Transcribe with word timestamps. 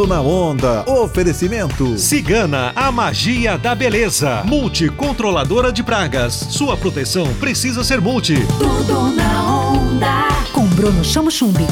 Tudo 0.00 0.14
na 0.14 0.22
onda. 0.22 0.82
Oferecimento. 0.90 1.98
Cigana, 1.98 2.72
a 2.74 2.90
magia 2.90 3.58
da 3.58 3.74
beleza. 3.74 4.42
Multicontroladora 4.46 5.70
de 5.70 5.82
pragas. 5.82 6.32
Sua 6.32 6.74
proteção 6.74 7.34
precisa 7.34 7.84
ser 7.84 8.00
multi. 8.00 8.36
Tudo 8.58 9.14
na 9.14 9.44
onda. 9.44 10.28
Com 10.54 10.64
Bruno 10.68 11.04
Chamo 11.04 11.30
Chumbi. 11.30 11.66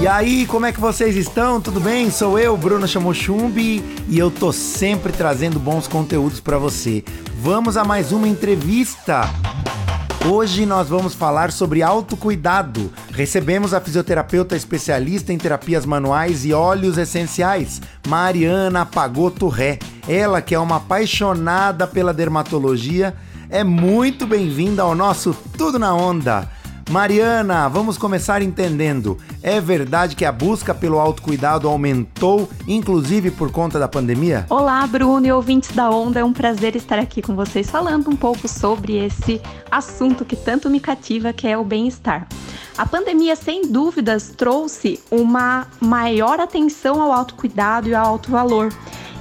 E 0.00 0.06
aí, 0.06 0.46
como 0.46 0.66
é 0.66 0.72
que 0.72 0.78
vocês 0.78 1.16
estão? 1.16 1.60
Tudo 1.60 1.80
bem? 1.80 2.12
Sou 2.12 2.38
eu, 2.38 2.56
Bruno 2.56 2.86
Chamochumbi, 2.86 3.82
e 4.08 4.18
eu 4.18 4.30
tô 4.30 4.52
sempre 4.52 5.10
trazendo 5.10 5.58
bons 5.58 5.88
conteúdos 5.88 6.38
para 6.38 6.58
você. 6.58 7.02
Vamos 7.42 7.76
a 7.76 7.82
mais 7.82 8.12
uma 8.12 8.28
entrevista. 8.28 9.28
Hoje 10.28 10.66
nós 10.66 10.88
vamos 10.88 11.14
falar 11.14 11.52
sobre 11.52 11.84
autocuidado. 11.84 12.92
Recebemos 13.12 13.72
a 13.72 13.80
fisioterapeuta 13.80 14.56
especialista 14.56 15.32
em 15.32 15.38
terapias 15.38 15.86
manuais 15.86 16.44
e 16.44 16.52
óleos 16.52 16.98
essenciais, 16.98 17.80
Mariana 18.08 18.84
Pagoto 18.84 19.46
Ré. 19.46 19.78
Ela 20.08 20.42
que 20.42 20.52
é 20.52 20.58
uma 20.58 20.78
apaixonada 20.78 21.86
pela 21.86 22.12
dermatologia, 22.12 23.14
é 23.48 23.62
muito 23.62 24.26
bem-vinda 24.26 24.82
ao 24.82 24.96
nosso 24.96 25.32
Tudo 25.56 25.78
na 25.78 25.94
Onda. 25.94 26.50
Mariana, 26.88 27.68
vamos 27.68 27.98
começar 27.98 28.42
entendendo. 28.42 29.18
É 29.42 29.60
verdade 29.60 30.14
que 30.14 30.24
a 30.24 30.30
busca 30.30 30.72
pelo 30.72 31.00
autocuidado 31.00 31.68
aumentou, 31.68 32.48
inclusive 32.66 33.32
por 33.32 33.50
conta 33.50 33.76
da 33.76 33.88
pandemia? 33.88 34.46
Olá, 34.48 34.86
Bruno 34.86 35.26
e 35.26 35.32
ouvintes 35.32 35.72
da 35.72 35.90
Onda. 35.90 36.20
É 36.20 36.24
um 36.24 36.32
prazer 36.32 36.76
estar 36.76 36.98
aqui 36.98 37.20
com 37.20 37.34
vocês 37.34 37.68
falando 37.68 38.08
um 38.08 38.14
pouco 38.14 38.46
sobre 38.46 39.04
esse 39.04 39.42
assunto 39.68 40.24
que 40.24 40.36
tanto 40.36 40.70
me 40.70 40.78
cativa, 40.78 41.32
que 41.32 41.48
é 41.48 41.58
o 41.58 41.64
bem-estar. 41.64 42.28
A 42.78 42.86
pandemia, 42.86 43.34
sem 43.34 43.62
dúvidas, 43.62 44.32
trouxe 44.36 45.00
uma 45.10 45.66
maior 45.80 46.38
atenção 46.38 47.02
ao 47.02 47.10
autocuidado 47.10 47.88
e 47.88 47.94
ao 47.94 48.06
alto 48.06 48.30
valor. 48.30 48.68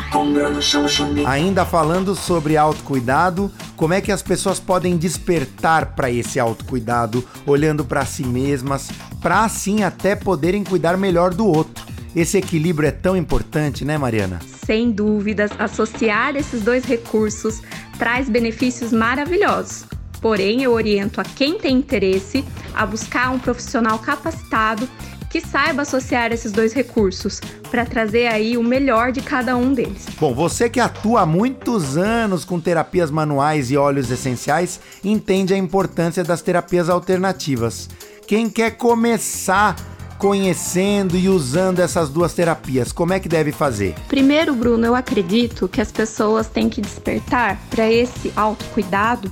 Ainda 1.27 1.65
falando 1.65 2.15
sobre 2.15 2.57
autocuidado, 2.57 3.51
como 3.77 3.95
é 3.95 4.01
que 4.01 4.12
as 4.12 4.23
pessoas 4.23 4.61
podem 4.61 4.97
despertar 4.97 5.95
para 5.95 6.11
esse 6.11 6.39
autocuidado, 6.39 7.25
olhando 7.47 7.85
para 7.85 8.05
si 8.05 8.25
mesmas, 8.25 8.91
para 9.20 9.45
assim 9.45 9.83
até 9.83 10.15
poderem 10.15 10.62
cuidar 10.62 10.97
melhor 10.97 11.35
do 11.35 11.47
outro. 11.47 11.85
Esse 12.15 12.39
equilíbrio 12.39 12.89
é 12.89 12.92
tão 12.92 13.17
importante, 13.17 13.85
né, 13.85 13.98
Mariana? 13.98 14.39
Sem 14.65 14.92
dúvidas, 14.92 15.51
associar 15.59 16.37
esses 16.37 16.62
dois 16.62 16.85
recursos 16.85 17.61
traz 17.98 18.29
benefícios 18.29 18.92
maravilhosos. 18.92 19.85
Porém, 20.20 20.62
eu 20.62 20.73
oriento 20.73 21.20
a 21.20 21.25
quem 21.25 21.59
tem 21.59 21.77
interesse 21.77 22.45
a 22.75 22.87
buscar 22.87 23.31
um 23.31 23.39
profissional 23.39 23.98
capacitado 23.98 24.89
que 25.34 25.40
saiba 25.40 25.83
associar 25.83 26.30
esses 26.30 26.52
dois 26.52 26.72
recursos 26.72 27.40
para 27.68 27.84
trazer 27.84 28.28
aí 28.28 28.56
o 28.56 28.62
melhor 28.62 29.11
de 29.11 29.20
cada 29.20 29.56
um 29.56 29.72
deles. 29.72 30.06
Bom, 30.20 30.33
você 30.33 30.70
que 30.70 30.78
atua 30.78 31.22
há 31.22 31.27
muitos 31.27 31.96
anos 31.96 32.45
com 32.45 32.61
terapias 32.61 33.11
manuais 33.11 33.68
e 33.68 33.77
óleos 33.77 34.12
essenciais, 34.12 34.78
entende 35.02 35.52
a 35.52 35.56
importância 35.58 36.22
das 36.22 36.40
terapias 36.40 36.89
alternativas. 36.89 37.90
Quem 38.28 38.48
quer 38.48 38.77
começar 38.77 39.74
conhecendo 40.20 41.17
e 41.17 41.28
usando 41.28 41.80
essas 41.80 42.11
duas 42.11 42.33
terapias, 42.33 42.92
como 42.92 43.12
é 43.12 43.18
que 43.18 43.28
deve 43.28 43.51
fazer? 43.51 43.96
Primeiro, 44.06 44.55
Bruno, 44.55 44.86
eu 44.86 44.95
acredito 44.95 45.66
que 45.66 45.80
as 45.80 45.90
pessoas 45.90 46.46
têm 46.46 46.68
que 46.68 46.80
despertar 46.80 47.61
para 47.70 47.90
esse 47.90 48.33
autocuidado 48.36 49.28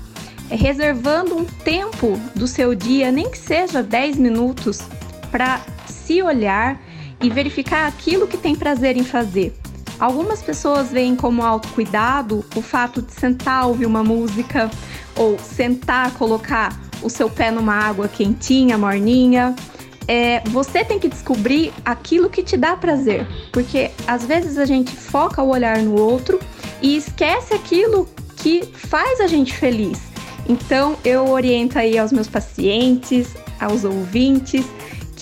é 0.51 0.57
reservando 0.57 1.37
um 1.37 1.45
tempo 1.45 2.21
do 2.35 2.49
seu 2.49 2.75
dia, 2.75 3.13
nem 3.13 3.31
que 3.31 3.39
seja 3.39 3.85
10 3.85 4.17
minutos, 4.17 4.81
para 5.31 5.63
se 6.05 6.23
olhar 6.23 6.81
e 7.21 7.31
verificar 7.31 7.87
aquilo 7.87 8.27
que 8.27 8.37
tem 8.37 8.55
prazer 8.55 8.97
em 8.97 9.05
fazer. 9.05 9.55
Algumas 9.99 10.43
pessoas 10.43 10.91
veem 10.91 11.15
como 11.15 11.45
autocuidado 11.45 12.45
o 12.57 12.63
fato 12.63 13.01
de 13.01 13.13
sentar, 13.13 13.69
ouvir 13.69 13.87
uma 13.87 14.03
música, 14.03 14.71
ou 15.17 15.39
sentar, 15.39 16.13
colocar 16.15 16.77
o 17.03 17.09
seu 17.09 17.31
pé 17.31 17.51
numa 17.51 17.75
água 17.75 18.09
quentinha, 18.09 18.77
morninha. 18.77 19.55
É, 20.09 20.41
você 20.49 20.85
tem 20.85 20.99
que 20.99 21.09
descobrir 21.09 21.73
aquilo 21.85 22.29
que 22.29 22.43
te 22.43 22.57
dá 22.57 22.77
prazer, 22.77 23.27
porque 23.53 23.93
às 24.07 24.27
vezes 24.27 24.59
a 24.59 24.65
gente 24.65 24.91
foca 24.91 25.41
o 25.43 25.51
olhar 25.51 25.79
no 25.79 25.99
outro 25.99 26.41
e 26.81 26.97
esquece 26.97 27.55
aquilo 27.55 28.09
que 28.37 28.65
faz 28.75 29.21
a 29.21 29.29
gente 29.29 29.55
feliz. 29.55 30.01
Então 30.49 30.97
eu 31.05 31.29
oriento 31.29 31.79
aí 31.79 31.97
aos 31.97 32.11
meus 32.11 32.27
pacientes, 32.27 33.29
aos 33.61 33.85
ouvintes, 33.85 34.67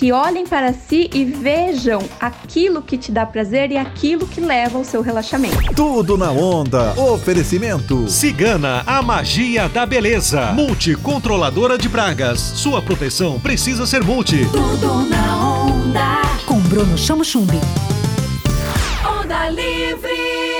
que 0.00 0.12
olhem 0.12 0.46
para 0.46 0.72
si 0.72 1.10
e 1.12 1.26
vejam 1.26 2.00
aquilo 2.18 2.80
que 2.80 2.96
te 2.96 3.12
dá 3.12 3.26
prazer 3.26 3.70
e 3.70 3.76
aquilo 3.76 4.26
que 4.26 4.40
leva 4.40 4.78
ao 4.78 4.82
seu 4.82 5.02
relaxamento. 5.02 5.74
Tudo 5.74 6.16
na 6.16 6.30
onda. 6.30 6.98
Oferecimento. 6.98 8.08
Cigana, 8.08 8.82
a 8.86 9.02
magia 9.02 9.68
da 9.68 9.84
beleza. 9.84 10.52
Multicontroladora 10.52 11.76
de 11.76 11.86
pragas. 11.90 12.40
Sua 12.40 12.80
proteção 12.80 13.38
precisa 13.38 13.84
ser 13.84 14.02
multi. 14.02 14.46
Tudo 14.50 15.02
na 15.06 15.66
onda. 15.66 16.22
Com 16.46 16.58
Bruno 16.60 16.96
Chamo 16.96 17.22
Chumbi. 17.22 17.60
Onda 19.04 19.50
livre. 19.50 20.59